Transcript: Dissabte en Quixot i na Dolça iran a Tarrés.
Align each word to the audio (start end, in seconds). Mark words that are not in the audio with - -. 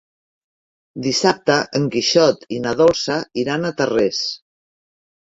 Dissabte 1.07 1.59
en 1.81 1.87
Quixot 1.97 2.49
i 2.59 2.65
na 2.67 2.75
Dolça 2.83 3.21
iran 3.45 3.71
a 3.71 3.75
Tarrés. 3.83 4.27